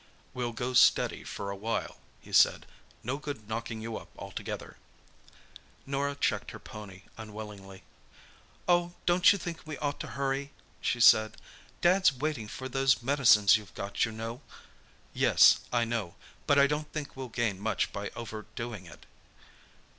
"We'll 0.33 0.51
go 0.51 0.73
steady 0.73 1.23
for 1.23 1.51
a 1.51 1.55
while," 1.55 1.99
he 2.19 2.33
said. 2.33 2.65
"No 3.03 3.17
good 3.17 3.47
knocking 3.47 3.81
you 3.83 3.97
up 3.97 4.09
altogether." 4.17 4.77
Norah 5.85 6.15
checked 6.15 6.49
her 6.49 6.57
pony 6.59 7.03
unwillingly. 7.17 7.83
"Oh, 8.67 8.95
don't 9.05 9.31
you 9.31 9.37
think 9.37 9.59
we 9.63 9.77
ought 9.77 9.99
to 9.99 10.07
hurry?" 10.17 10.53
she 10.81 10.99
said. 10.99 11.37
"Dad's 11.81 12.11
waiting 12.11 12.47
for 12.47 12.67
those 12.67 13.03
medicines 13.03 13.57
you've 13.57 13.75
got, 13.75 14.03
you 14.03 14.11
know." 14.11 14.41
"Yes, 15.13 15.59
I 15.71 15.85
know. 15.85 16.15
But 16.47 16.57
I 16.57 16.65
don't 16.65 16.91
think 16.91 17.15
we'll 17.15 17.29
gain 17.29 17.59
much 17.59 17.93
by 17.93 18.09
overdoing 18.15 18.87
it." 18.87 19.05